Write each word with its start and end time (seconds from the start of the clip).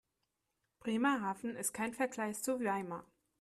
Bremerhaven 0.79 1.55
ist 1.55 1.75
kein 1.75 1.93
Vergleich 1.93 2.41
zu 2.41 2.59
Weimar 2.59 3.05